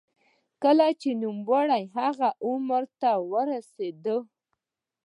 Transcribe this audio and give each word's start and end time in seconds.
کله 0.63 0.87
چې 1.01 1.09
نوموړی 1.21 1.83
هغه 1.97 2.29
عمر 2.47 2.83
ته 3.01 3.11
ورسېد. 3.31 4.05